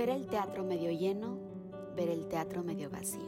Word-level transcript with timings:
Ver 0.00 0.08
el 0.08 0.28
teatro 0.28 0.64
medio 0.64 0.90
lleno, 0.90 1.38
ver 1.94 2.08
el 2.08 2.26
teatro 2.26 2.62
medio 2.62 2.88
vacío. 2.88 3.20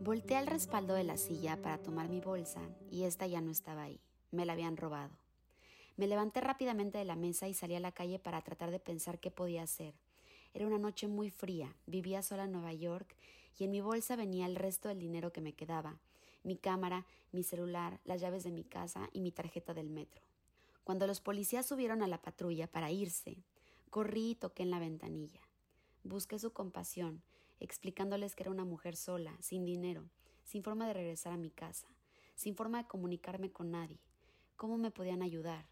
Volté 0.00 0.36
al 0.36 0.46
respaldo 0.46 0.94
de 0.94 1.04
la 1.04 1.18
silla 1.18 1.60
para 1.60 1.76
tomar 1.76 2.08
mi 2.08 2.22
bolsa 2.22 2.62
y 2.90 3.02
esta 3.02 3.26
ya 3.26 3.42
no 3.42 3.50
estaba 3.50 3.82
ahí. 3.82 4.00
Me 4.30 4.46
la 4.46 4.54
habían 4.54 4.78
robado. 4.78 5.10
Me 5.98 6.06
levanté 6.06 6.40
rápidamente 6.40 6.96
de 6.96 7.04
la 7.04 7.16
mesa 7.16 7.46
y 7.46 7.52
salí 7.52 7.74
a 7.74 7.80
la 7.80 7.92
calle 7.92 8.18
para 8.18 8.40
tratar 8.40 8.70
de 8.70 8.80
pensar 8.80 9.20
qué 9.20 9.30
podía 9.30 9.64
hacer. 9.64 9.92
Era 10.54 10.66
una 10.66 10.78
noche 10.78 11.06
muy 11.06 11.28
fría, 11.28 11.76
vivía 11.84 12.22
sola 12.22 12.44
en 12.44 12.52
Nueva 12.52 12.72
York 12.72 13.14
y 13.58 13.64
en 13.64 13.72
mi 13.72 13.82
bolsa 13.82 14.16
venía 14.16 14.46
el 14.46 14.56
resto 14.56 14.88
del 14.88 15.00
dinero 15.00 15.34
que 15.34 15.42
me 15.42 15.52
quedaba, 15.52 16.00
mi 16.44 16.56
cámara, 16.56 17.04
mi 17.30 17.42
celular, 17.42 18.00
las 18.04 18.22
llaves 18.22 18.42
de 18.42 18.52
mi 18.52 18.64
casa 18.64 19.10
y 19.12 19.20
mi 19.20 19.32
tarjeta 19.32 19.74
del 19.74 19.90
metro. 19.90 20.29
Cuando 20.90 21.06
los 21.06 21.20
policías 21.20 21.66
subieron 21.66 22.02
a 22.02 22.08
la 22.08 22.20
patrulla 22.20 22.66
para 22.66 22.90
irse, 22.90 23.44
corrí 23.90 24.30
y 24.30 24.34
toqué 24.34 24.64
en 24.64 24.72
la 24.72 24.80
ventanilla. 24.80 25.40
Busqué 26.02 26.36
su 26.40 26.52
compasión, 26.52 27.22
explicándoles 27.60 28.34
que 28.34 28.42
era 28.42 28.50
una 28.50 28.64
mujer 28.64 28.96
sola, 28.96 29.36
sin 29.40 29.64
dinero, 29.64 30.10
sin 30.42 30.64
forma 30.64 30.88
de 30.88 30.94
regresar 30.94 31.32
a 31.32 31.36
mi 31.36 31.52
casa, 31.52 31.86
sin 32.34 32.56
forma 32.56 32.78
de 32.78 32.88
comunicarme 32.88 33.52
con 33.52 33.70
nadie. 33.70 34.00
¿Cómo 34.56 34.78
me 34.78 34.90
podían 34.90 35.22
ayudar? 35.22 35.64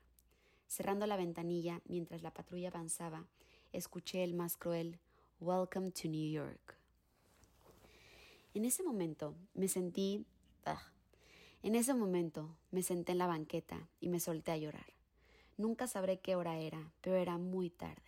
Cerrando 0.69 1.05
la 1.05 1.17
ventanilla 1.17 1.83
mientras 1.87 2.23
la 2.23 2.33
patrulla 2.33 2.69
avanzaba, 2.69 3.27
escuché 3.73 4.23
el 4.23 4.35
más 4.35 4.57
cruel 4.57 5.01
Welcome 5.41 5.91
to 5.91 6.07
New 6.07 6.31
York. 6.31 6.77
En 8.55 8.65
ese 8.65 8.85
momento 8.85 9.35
me 9.55 9.67
sentí... 9.67 10.25
Ah, 10.65 10.93
en 11.65 11.75
ese 11.75 11.93
momento 11.93 12.57
me 12.71 12.85
senté 12.85 13.11
en 13.11 13.19
la 13.19 13.27
banqueta 13.27 13.89
y 13.99 14.11
me 14.11 14.21
solté 14.21 14.53
a 14.53 14.59
llorar. 14.59 14.98
Nunca 15.59 15.89
sabré 15.89 16.21
qué 16.21 16.37
hora 16.37 16.57
era, 16.57 16.93
pero 17.01 17.17
era 17.17 17.37
muy 17.37 17.69
tarde. 17.69 18.01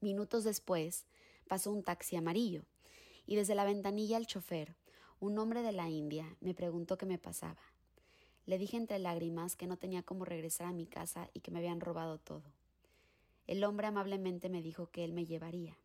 Minutos 0.00 0.42
después 0.42 1.06
pasó 1.46 1.70
un 1.70 1.84
taxi 1.84 2.16
amarillo 2.16 2.64
y 3.24 3.36
desde 3.36 3.54
la 3.54 3.64
ventanilla 3.64 4.16
el 4.16 4.26
chofer, 4.26 4.74
un 5.20 5.38
hombre 5.38 5.62
de 5.62 5.70
la 5.70 5.88
India, 5.88 6.36
me 6.40 6.52
preguntó 6.52 6.98
qué 6.98 7.06
me 7.06 7.18
pasaba. 7.18 7.62
Le 8.46 8.58
dije 8.58 8.76
entre 8.76 8.98
lágrimas 8.98 9.54
que 9.54 9.68
no 9.68 9.76
tenía 9.76 10.02
cómo 10.02 10.24
regresar 10.24 10.66
a 10.66 10.72
mi 10.72 10.86
casa 10.86 11.30
y 11.34 11.40
que 11.40 11.52
me 11.52 11.60
habían 11.60 11.80
robado 11.80 12.18
todo. 12.18 12.52
El 13.46 13.62
hombre 13.62 13.86
amablemente 13.86 14.48
me 14.48 14.60
dijo 14.60 14.90
que 14.90 15.04
él 15.04 15.12
me 15.12 15.26
llevaría. 15.26 15.78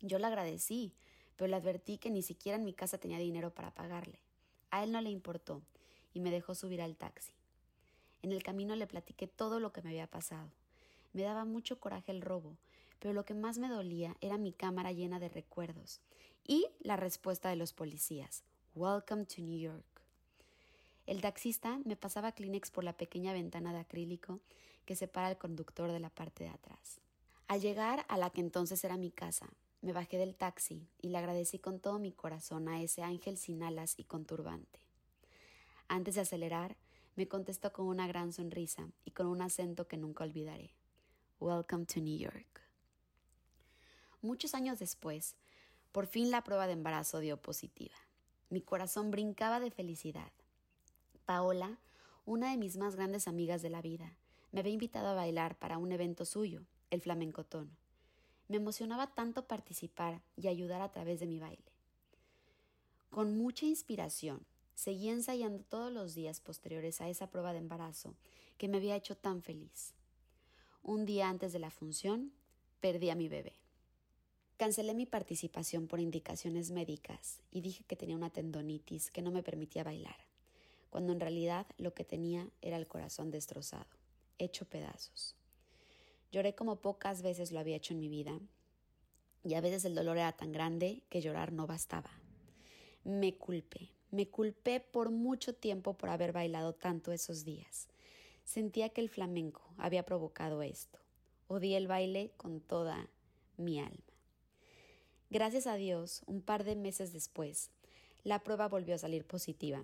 Yo 0.00 0.20
le 0.20 0.26
agradecí, 0.26 0.94
pero 1.34 1.48
le 1.48 1.56
advertí 1.56 1.98
que 1.98 2.10
ni 2.10 2.22
siquiera 2.22 2.56
en 2.56 2.64
mi 2.64 2.72
casa 2.72 2.98
tenía 2.98 3.18
dinero 3.18 3.52
para 3.52 3.74
pagarle. 3.74 4.20
A 4.70 4.84
él 4.84 4.92
no 4.92 5.00
le 5.00 5.10
importó 5.10 5.60
y 6.14 6.20
me 6.20 6.30
dejó 6.30 6.54
subir 6.54 6.80
al 6.80 6.96
taxi. 6.96 7.32
En 8.22 8.30
el 8.30 8.42
camino 8.42 8.76
le 8.76 8.86
platiqué 8.86 9.26
todo 9.26 9.58
lo 9.58 9.72
que 9.72 9.82
me 9.82 9.90
había 9.90 10.06
pasado. 10.06 10.48
Me 11.12 11.22
daba 11.22 11.44
mucho 11.44 11.80
coraje 11.80 12.12
el 12.12 12.22
robo, 12.22 12.56
pero 13.00 13.12
lo 13.12 13.24
que 13.24 13.34
más 13.34 13.58
me 13.58 13.68
dolía 13.68 14.16
era 14.20 14.38
mi 14.38 14.52
cámara 14.52 14.92
llena 14.92 15.18
de 15.18 15.28
recuerdos 15.28 16.00
y 16.46 16.68
la 16.80 16.96
respuesta 16.96 17.48
de 17.48 17.56
los 17.56 17.72
policías. 17.72 18.44
Welcome 18.76 19.26
to 19.26 19.42
New 19.42 19.58
York. 19.58 19.84
El 21.06 21.20
taxista 21.20 21.80
me 21.84 21.96
pasaba 21.96 22.30
Kleenex 22.30 22.70
por 22.70 22.84
la 22.84 22.96
pequeña 22.96 23.32
ventana 23.32 23.72
de 23.72 23.80
acrílico 23.80 24.38
que 24.84 24.94
separa 24.94 25.26
al 25.26 25.38
conductor 25.38 25.90
de 25.90 25.98
la 25.98 26.10
parte 26.10 26.44
de 26.44 26.50
atrás. 26.50 27.00
Al 27.48 27.60
llegar 27.60 28.06
a 28.08 28.16
la 28.16 28.30
que 28.30 28.40
entonces 28.40 28.84
era 28.84 28.96
mi 28.96 29.10
casa, 29.10 29.48
me 29.80 29.92
bajé 29.92 30.16
del 30.16 30.36
taxi 30.36 30.86
y 31.00 31.08
le 31.08 31.18
agradecí 31.18 31.58
con 31.58 31.80
todo 31.80 31.98
mi 31.98 32.12
corazón 32.12 32.68
a 32.68 32.80
ese 32.80 33.02
ángel 33.02 33.36
sin 33.36 33.64
alas 33.64 33.98
y 33.98 34.04
con 34.04 34.24
turbante. 34.24 34.78
Antes 35.88 36.14
de 36.14 36.20
acelerar, 36.20 36.76
me 37.14 37.28
contestó 37.28 37.72
con 37.72 37.86
una 37.86 38.06
gran 38.06 38.32
sonrisa 38.32 38.88
y 39.04 39.10
con 39.10 39.26
un 39.26 39.42
acento 39.42 39.86
que 39.86 39.98
nunca 39.98 40.24
olvidaré. 40.24 40.74
Welcome 41.40 41.84
to 41.86 42.00
New 42.00 42.16
York. 42.16 42.62
Muchos 44.22 44.54
años 44.54 44.78
después, 44.78 45.36
por 45.90 46.06
fin 46.06 46.30
la 46.30 46.42
prueba 46.42 46.66
de 46.66 46.72
embarazo 46.72 47.18
dio 47.18 47.36
positiva. 47.36 47.96
Mi 48.48 48.62
corazón 48.62 49.10
brincaba 49.10 49.60
de 49.60 49.70
felicidad. 49.70 50.32
Paola, 51.26 51.78
una 52.24 52.50
de 52.50 52.56
mis 52.56 52.76
más 52.76 52.96
grandes 52.96 53.28
amigas 53.28 53.60
de 53.60 53.70
la 53.70 53.82
vida, 53.82 54.16
me 54.50 54.60
había 54.60 54.72
invitado 54.72 55.08
a 55.08 55.14
bailar 55.14 55.58
para 55.58 55.78
un 55.78 55.92
evento 55.92 56.24
suyo, 56.24 56.62
el 56.90 57.02
flamencotón. 57.02 57.76
Me 58.48 58.56
emocionaba 58.56 59.14
tanto 59.14 59.46
participar 59.46 60.22
y 60.36 60.48
ayudar 60.48 60.80
a 60.80 60.92
través 60.92 61.20
de 61.20 61.26
mi 61.26 61.40
baile. 61.40 61.72
Con 63.10 63.36
mucha 63.36 63.66
inspiración, 63.66 64.46
seguí 64.82 65.10
ensayando 65.10 65.62
todos 65.62 65.92
los 65.92 66.12
días 66.12 66.40
posteriores 66.40 67.00
a 67.00 67.08
esa 67.08 67.30
prueba 67.30 67.52
de 67.52 67.60
embarazo 67.60 68.16
que 68.58 68.66
me 68.66 68.78
había 68.78 68.96
hecho 68.96 69.16
tan 69.16 69.40
feliz. 69.40 69.94
Un 70.82 71.06
día 71.06 71.28
antes 71.28 71.52
de 71.52 71.60
la 71.60 71.70
función, 71.70 72.32
perdí 72.80 73.08
a 73.10 73.14
mi 73.14 73.28
bebé. 73.28 73.52
Cancelé 74.56 74.94
mi 74.94 75.06
participación 75.06 75.86
por 75.86 76.00
indicaciones 76.00 76.72
médicas 76.72 77.44
y 77.52 77.60
dije 77.60 77.84
que 77.84 77.94
tenía 77.94 78.16
una 78.16 78.30
tendonitis 78.30 79.12
que 79.12 79.22
no 79.22 79.30
me 79.30 79.44
permitía 79.44 79.84
bailar, 79.84 80.16
cuando 80.90 81.12
en 81.12 81.20
realidad 81.20 81.64
lo 81.78 81.94
que 81.94 82.04
tenía 82.04 82.48
era 82.60 82.76
el 82.76 82.88
corazón 82.88 83.30
destrozado, 83.30 83.86
hecho 84.38 84.64
pedazos. 84.64 85.36
Lloré 86.32 86.56
como 86.56 86.80
pocas 86.80 87.22
veces 87.22 87.52
lo 87.52 87.60
había 87.60 87.76
hecho 87.76 87.94
en 87.94 88.00
mi 88.00 88.08
vida, 88.08 88.36
y 89.44 89.54
a 89.54 89.60
veces 89.60 89.84
el 89.84 89.94
dolor 89.94 90.16
era 90.16 90.32
tan 90.32 90.50
grande 90.50 91.04
que 91.08 91.20
llorar 91.20 91.52
no 91.52 91.68
bastaba. 91.68 92.10
Me 93.04 93.36
culpé, 93.36 93.90
me 94.12 94.28
culpé 94.28 94.78
por 94.78 95.10
mucho 95.10 95.54
tiempo 95.54 95.94
por 95.94 96.10
haber 96.10 96.32
bailado 96.32 96.74
tanto 96.74 97.12
esos 97.12 97.44
días. 97.44 97.88
Sentía 98.44 98.90
que 98.90 99.00
el 99.00 99.08
flamenco 99.08 99.62
había 99.78 100.04
provocado 100.04 100.62
esto. 100.62 100.98
Odié 101.48 101.78
el 101.78 101.88
baile 101.88 102.30
con 102.36 102.60
toda 102.60 103.08
mi 103.56 103.80
alma. 103.80 103.98
Gracias 105.30 105.66
a 105.66 105.76
Dios, 105.76 106.22
un 106.26 106.42
par 106.42 106.62
de 106.62 106.76
meses 106.76 107.12
después, 107.14 107.70
la 108.22 108.40
prueba 108.40 108.68
volvió 108.68 108.94
a 108.94 108.98
salir 108.98 109.24
positiva. 109.24 109.82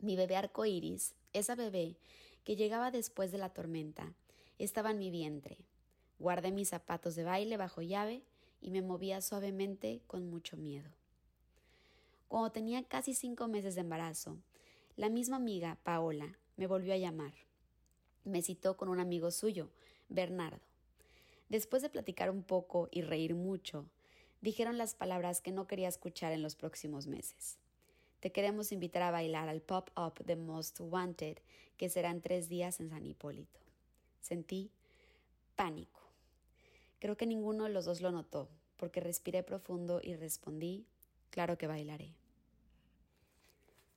Mi 0.00 0.16
bebé 0.16 0.36
arcoíris, 0.36 1.14
esa 1.32 1.54
bebé 1.54 1.96
que 2.42 2.56
llegaba 2.56 2.90
después 2.90 3.30
de 3.30 3.38
la 3.38 3.50
tormenta, 3.50 4.14
estaba 4.58 4.90
en 4.90 4.98
mi 4.98 5.10
vientre. 5.10 5.58
Guardé 6.18 6.50
mis 6.50 6.70
zapatos 6.70 7.14
de 7.14 7.22
baile 7.22 7.56
bajo 7.56 7.82
llave 7.82 8.22
y 8.60 8.72
me 8.72 8.82
movía 8.82 9.20
suavemente 9.20 10.02
con 10.08 10.28
mucho 10.28 10.56
miedo. 10.56 10.90
Cuando 12.32 12.50
tenía 12.50 12.82
casi 12.82 13.12
cinco 13.12 13.46
meses 13.46 13.74
de 13.74 13.82
embarazo, 13.82 14.38
la 14.96 15.10
misma 15.10 15.36
amiga, 15.36 15.76
Paola, 15.82 16.38
me 16.56 16.66
volvió 16.66 16.94
a 16.94 16.96
llamar. 16.96 17.34
Me 18.24 18.40
citó 18.40 18.78
con 18.78 18.88
un 18.88 19.00
amigo 19.00 19.30
suyo, 19.30 19.68
Bernardo. 20.08 20.62
Después 21.50 21.82
de 21.82 21.90
platicar 21.90 22.30
un 22.30 22.42
poco 22.42 22.88
y 22.90 23.02
reír 23.02 23.34
mucho, 23.34 23.84
dijeron 24.40 24.78
las 24.78 24.94
palabras 24.94 25.42
que 25.42 25.52
no 25.52 25.66
quería 25.66 25.90
escuchar 25.90 26.32
en 26.32 26.40
los 26.40 26.56
próximos 26.56 27.06
meses. 27.06 27.58
Te 28.20 28.32
queremos 28.32 28.72
invitar 28.72 29.02
a 29.02 29.10
bailar 29.10 29.50
al 29.50 29.60
pop-up 29.60 30.24
de 30.24 30.36
Most 30.36 30.80
Wanted, 30.80 31.36
que 31.76 31.90
serán 31.90 32.22
tres 32.22 32.48
días 32.48 32.80
en 32.80 32.88
San 32.88 33.04
Hipólito. 33.04 33.60
Sentí 34.22 34.70
pánico. 35.54 36.00
Creo 36.98 37.14
que 37.18 37.26
ninguno 37.26 37.64
de 37.64 37.70
los 37.74 37.84
dos 37.84 38.00
lo 38.00 38.10
notó, 38.10 38.48
porque 38.78 39.00
respiré 39.00 39.42
profundo 39.42 40.00
y 40.02 40.14
respondí, 40.16 40.86
claro 41.28 41.58
que 41.58 41.66
bailaré. 41.66 42.21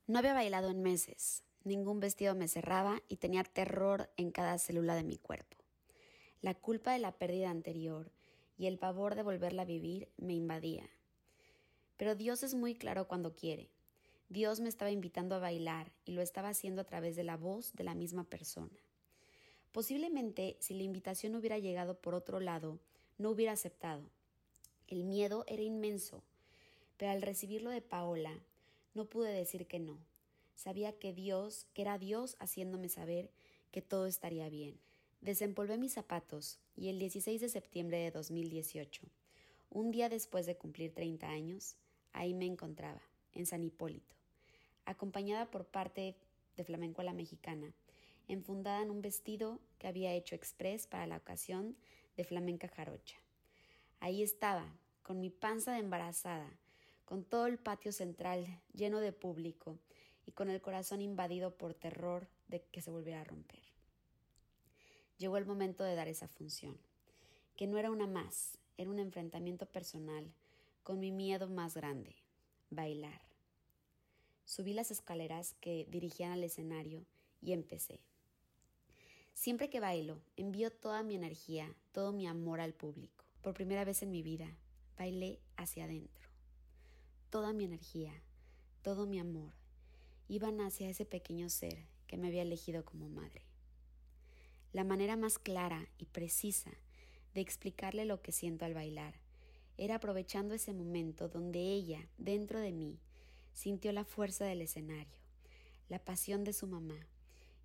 No 0.06 0.18
había 0.18 0.34
bailado 0.34 0.70
en 0.70 0.82
meses, 0.82 1.42
Ningún 1.66 1.98
vestido 1.98 2.36
me 2.36 2.46
cerraba 2.46 3.02
y 3.08 3.16
tenía 3.16 3.42
terror 3.42 4.08
en 4.16 4.30
cada 4.30 4.56
célula 4.56 4.94
de 4.94 5.02
mi 5.02 5.18
cuerpo. 5.18 5.56
La 6.40 6.54
culpa 6.54 6.92
de 6.92 7.00
la 7.00 7.10
pérdida 7.10 7.50
anterior 7.50 8.12
y 8.56 8.68
el 8.68 8.78
pavor 8.78 9.16
de 9.16 9.24
volverla 9.24 9.62
a 9.62 9.64
vivir 9.64 10.08
me 10.16 10.34
invadía. 10.34 10.88
Pero 11.96 12.14
Dios 12.14 12.44
es 12.44 12.54
muy 12.54 12.76
claro 12.76 13.08
cuando 13.08 13.34
quiere. 13.34 13.68
Dios 14.28 14.60
me 14.60 14.68
estaba 14.68 14.92
invitando 14.92 15.34
a 15.34 15.40
bailar 15.40 15.90
y 16.04 16.12
lo 16.12 16.22
estaba 16.22 16.50
haciendo 16.50 16.82
a 16.82 16.86
través 16.86 17.16
de 17.16 17.24
la 17.24 17.36
voz 17.36 17.74
de 17.74 17.82
la 17.82 17.96
misma 17.96 18.22
persona. 18.22 18.78
Posiblemente 19.72 20.56
si 20.60 20.74
la 20.74 20.84
invitación 20.84 21.34
hubiera 21.34 21.58
llegado 21.58 22.00
por 22.00 22.14
otro 22.14 22.38
lado, 22.38 22.78
no 23.18 23.30
hubiera 23.30 23.54
aceptado. 23.54 24.04
El 24.86 25.02
miedo 25.02 25.44
era 25.48 25.62
inmenso, 25.62 26.22
pero 26.96 27.10
al 27.10 27.22
recibirlo 27.22 27.70
de 27.70 27.82
Paola, 27.82 28.38
no 28.96 29.04
pude 29.04 29.32
decir 29.32 29.66
que 29.66 29.78
no. 29.78 29.98
Sabía 30.54 30.98
que 30.98 31.12
Dios, 31.12 31.66
que 31.74 31.82
era 31.82 31.98
Dios 31.98 32.36
haciéndome 32.40 32.88
saber 32.88 33.30
que 33.70 33.82
todo 33.82 34.06
estaría 34.06 34.48
bien. 34.48 34.80
Desempolvé 35.20 35.76
mis 35.76 35.92
zapatos 35.92 36.58
y 36.76 36.88
el 36.88 36.98
16 36.98 37.40
de 37.40 37.48
septiembre 37.48 37.98
de 37.98 38.10
2018, 38.10 39.02
un 39.70 39.90
día 39.90 40.08
después 40.08 40.46
de 40.46 40.56
cumplir 40.56 40.94
30 40.94 41.28
años, 41.28 41.76
ahí 42.12 42.32
me 42.32 42.46
encontraba, 42.46 43.02
en 43.34 43.44
San 43.44 43.62
Hipólito, 43.62 44.16
acompañada 44.86 45.50
por 45.50 45.66
parte 45.66 46.16
de 46.56 46.64
Flamenco 46.64 47.02
a 47.02 47.04
la 47.04 47.12
Mexicana, 47.12 47.74
enfundada 48.28 48.82
en 48.82 48.90
un 48.90 49.02
vestido 49.02 49.60
que 49.78 49.88
había 49.88 50.14
hecho 50.14 50.34
express 50.34 50.86
para 50.86 51.06
la 51.06 51.18
ocasión 51.18 51.76
de 52.16 52.24
Flamenca 52.24 52.68
Jarocha. 52.68 53.18
Ahí 54.00 54.22
estaba, 54.22 54.72
con 55.02 55.20
mi 55.20 55.28
panza 55.28 55.72
de 55.72 55.80
embarazada, 55.80 56.50
con 57.06 57.24
todo 57.24 57.46
el 57.46 57.56
patio 57.56 57.92
central 57.92 58.60
lleno 58.74 59.00
de 59.00 59.12
público 59.12 59.78
y 60.26 60.32
con 60.32 60.50
el 60.50 60.60
corazón 60.60 61.00
invadido 61.00 61.56
por 61.56 61.72
terror 61.72 62.28
de 62.48 62.62
que 62.64 62.82
se 62.82 62.90
volviera 62.90 63.22
a 63.22 63.24
romper. 63.24 63.62
llegó 65.16 65.38
el 65.38 65.46
momento 65.46 65.82
de 65.82 65.94
dar 65.94 66.08
esa 66.08 66.28
función, 66.28 66.76
que 67.56 67.66
no 67.66 67.78
era 67.78 67.90
una 67.90 68.06
más, 68.06 68.58
era 68.76 68.90
un 68.90 68.98
enfrentamiento 68.98 69.64
personal 69.64 70.30
con 70.82 71.00
mi 71.00 71.10
miedo 71.10 71.48
más 71.48 71.74
grande, 71.74 72.16
bailar. 72.68 73.22
Subí 74.44 74.74
las 74.74 74.90
escaleras 74.90 75.54
que 75.60 75.86
dirigían 75.88 76.32
al 76.32 76.44
escenario 76.44 77.06
y 77.40 77.52
empecé. 77.52 78.00
Siempre 79.32 79.70
que 79.70 79.80
bailo, 79.80 80.20
envío 80.36 80.70
toda 80.70 81.02
mi 81.02 81.14
energía, 81.14 81.74
todo 81.92 82.12
mi 82.12 82.26
amor 82.26 82.60
al 82.60 82.74
público. 82.74 83.24
Por 83.42 83.54
primera 83.54 83.84
vez 83.84 84.02
en 84.02 84.10
mi 84.10 84.22
vida, 84.22 84.56
bailé 84.96 85.40
hacia 85.56 85.84
adentro. 85.84 86.35
Toda 87.36 87.52
mi 87.52 87.64
energía, 87.64 88.14
todo 88.80 89.04
mi 89.04 89.18
amor, 89.18 89.52
iban 90.26 90.58
hacia 90.62 90.88
ese 90.88 91.04
pequeño 91.04 91.50
ser 91.50 91.84
que 92.06 92.16
me 92.16 92.28
había 92.28 92.40
elegido 92.40 92.82
como 92.82 93.10
madre. 93.10 93.42
La 94.72 94.84
manera 94.84 95.18
más 95.18 95.38
clara 95.38 95.86
y 95.98 96.06
precisa 96.06 96.70
de 97.34 97.42
explicarle 97.42 98.06
lo 98.06 98.22
que 98.22 98.32
siento 98.32 98.64
al 98.64 98.72
bailar 98.72 99.20
era 99.76 99.96
aprovechando 99.96 100.54
ese 100.54 100.72
momento 100.72 101.28
donde 101.28 101.58
ella, 101.60 102.08
dentro 102.16 102.58
de 102.58 102.72
mí, 102.72 102.98
sintió 103.52 103.92
la 103.92 104.06
fuerza 104.06 104.46
del 104.46 104.62
escenario, 104.62 105.20
la 105.90 106.02
pasión 106.02 106.42
de 106.42 106.54
su 106.54 106.66
mamá, 106.66 107.06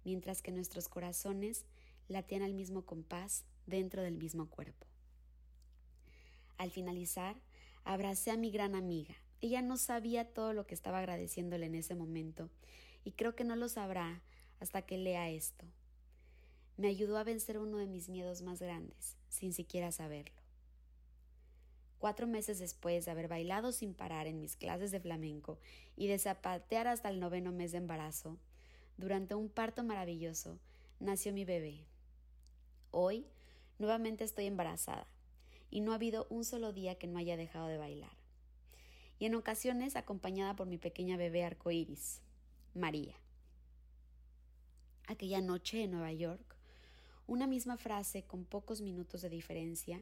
mientras 0.03 0.41
que 0.41 0.51
nuestros 0.51 0.89
corazones 0.89 1.63
latían 2.09 2.41
al 2.41 2.53
mismo 2.53 2.85
compás 2.85 3.45
dentro 3.67 4.01
del 4.01 4.17
mismo 4.17 4.49
cuerpo. 4.49 4.85
Al 6.57 6.71
finalizar, 6.71 7.41
abracé 7.85 8.31
a 8.31 8.37
mi 8.37 8.51
gran 8.51 8.75
amiga. 8.75 9.15
Ella 9.41 9.63
no 9.63 9.77
sabía 9.77 10.31
todo 10.33 10.53
lo 10.53 10.67
que 10.67 10.75
estaba 10.75 10.99
agradeciéndole 10.99 11.65
en 11.65 11.75
ese 11.75 11.95
momento, 11.95 12.49
y 13.03 13.11
creo 13.13 13.35
que 13.35 13.43
no 13.43 13.55
lo 13.55 13.69
sabrá 13.69 14.21
hasta 14.59 14.83
que 14.83 14.97
lea 14.97 15.29
esto. 15.29 15.65
Me 16.77 16.87
ayudó 16.87 17.17
a 17.17 17.23
vencer 17.23 17.57
uno 17.57 17.77
de 17.77 17.87
mis 17.87 18.07
miedos 18.07 18.43
más 18.43 18.61
grandes, 18.61 19.17
sin 19.29 19.53
siquiera 19.53 19.91
saberlo. 19.91 20.39
Cuatro 21.97 22.27
meses 22.27 22.59
después 22.59 23.05
de 23.05 23.11
haber 23.11 23.27
bailado 23.27 23.71
sin 23.71 23.93
parar 23.93 24.27
en 24.27 24.39
mis 24.39 24.55
clases 24.55 24.91
de 24.91 24.99
flamenco 24.99 25.59
y 25.95 26.07
de 26.07 26.19
zapatear 26.19 26.87
hasta 26.87 27.09
el 27.09 27.19
noveno 27.19 27.51
mes 27.51 27.71
de 27.71 27.79
embarazo, 27.79 28.37
durante 28.97 29.33
un 29.33 29.49
parto 29.49 29.83
maravilloso, 29.83 30.59
nació 30.99 31.33
mi 31.33 31.45
bebé. 31.45 31.85
Hoy, 32.91 33.25
nuevamente 33.79 34.23
estoy 34.23 34.45
embarazada 34.45 35.07
y 35.71 35.81
no 35.81 35.91
ha 35.91 35.95
habido 35.95 36.27
un 36.29 36.45
solo 36.45 36.73
día 36.73 36.95
que 36.95 37.07
no 37.07 37.17
haya 37.17 37.37
dejado 37.37 37.67
de 37.67 37.77
bailar. 37.77 38.20
Y 39.21 39.27
en 39.27 39.35
ocasiones 39.35 39.95
acompañada 39.95 40.55
por 40.55 40.65
mi 40.65 40.79
pequeña 40.79 41.15
bebé 41.15 41.43
arcoíris, 41.43 42.21
María. 42.73 43.13
Aquella 45.05 45.41
noche 45.41 45.83
en 45.83 45.91
Nueva 45.91 46.11
York, 46.11 46.55
una 47.27 47.45
misma 47.45 47.77
frase 47.77 48.23
con 48.23 48.45
pocos 48.45 48.81
minutos 48.81 49.21
de 49.21 49.29
diferencia 49.29 50.01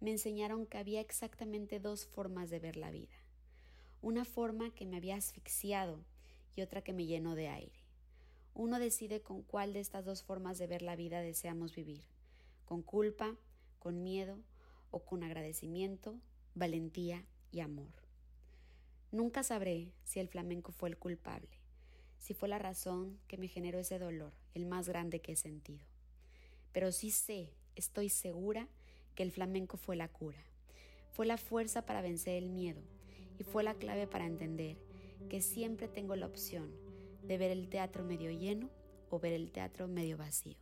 me 0.00 0.10
enseñaron 0.10 0.66
que 0.66 0.78
había 0.78 1.00
exactamente 1.00 1.78
dos 1.78 2.06
formas 2.06 2.50
de 2.50 2.58
ver 2.58 2.76
la 2.76 2.90
vida. 2.90 3.14
Una 4.02 4.24
forma 4.24 4.74
que 4.74 4.84
me 4.84 4.96
había 4.96 5.14
asfixiado 5.14 6.04
y 6.56 6.62
otra 6.62 6.82
que 6.82 6.92
me 6.92 7.06
llenó 7.06 7.36
de 7.36 7.46
aire. 7.46 7.84
Uno 8.52 8.80
decide 8.80 9.22
con 9.22 9.42
cuál 9.42 9.74
de 9.74 9.78
estas 9.78 10.04
dos 10.04 10.24
formas 10.24 10.58
de 10.58 10.66
ver 10.66 10.82
la 10.82 10.96
vida 10.96 11.20
deseamos 11.20 11.72
vivir, 11.72 12.02
con 12.64 12.82
culpa, 12.82 13.36
con 13.78 14.02
miedo 14.02 14.40
o 14.90 15.04
con 15.04 15.22
agradecimiento, 15.22 16.18
valentía 16.56 17.24
y 17.52 17.60
amor. 17.60 18.05
Nunca 19.12 19.42
sabré 19.42 19.92
si 20.04 20.20
el 20.20 20.28
flamenco 20.28 20.72
fue 20.72 20.88
el 20.88 20.98
culpable, 20.98 21.60
si 22.18 22.34
fue 22.34 22.48
la 22.48 22.58
razón 22.58 23.18
que 23.28 23.38
me 23.38 23.48
generó 23.48 23.78
ese 23.78 23.98
dolor, 23.98 24.32
el 24.54 24.66
más 24.66 24.88
grande 24.88 25.20
que 25.20 25.32
he 25.32 25.36
sentido. 25.36 25.86
Pero 26.72 26.90
sí 26.90 27.10
sé, 27.10 27.54
estoy 27.76 28.08
segura, 28.08 28.68
que 29.14 29.22
el 29.22 29.32
flamenco 29.32 29.76
fue 29.76 29.96
la 29.96 30.08
cura, 30.08 30.44
fue 31.12 31.24
la 31.24 31.38
fuerza 31.38 31.86
para 31.86 32.02
vencer 32.02 32.34
el 32.36 32.50
miedo 32.50 32.82
y 33.38 33.44
fue 33.44 33.62
la 33.62 33.74
clave 33.74 34.06
para 34.06 34.26
entender 34.26 34.76
que 35.30 35.40
siempre 35.40 35.88
tengo 35.88 36.16
la 36.16 36.26
opción 36.26 36.70
de 37.22 37.38
ver 37.38 37.50
el 37.50 37.68
teatro 37.68 38.04
medio 38.04 38.30
lleno 38.30 38.68
o 39.08 39.18
ver 39.18 39.32
el 39.32 39.50
teatro 39.52 39.88
medio 39.88 40.16
vacío. 40.18 40.58